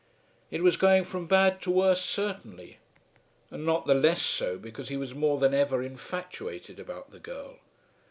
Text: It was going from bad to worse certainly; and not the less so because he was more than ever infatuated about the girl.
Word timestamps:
It 0.49 0.63
was 0.63 0.77
going 0.77 1.03
from 1.03 1.27
bad 1.27 1.61
to 1.61 1.69
worse 1.69 2.03
certainly; 2.03 2.79
and 3.51 3.63
not 3.63 3.85
the 3.85 3.93
less 3.93 4.23
so 4.23 4.57
because 4.57 4.89
he 4.89 4.97
was 4.97 5.13
more 5.13 5.37
than 5.39 5.53
ever 5.53 5.83
infatuated 5.83 6.79
about 6.79 7.11
the 7.11 7.19
girl. 7.19 7.59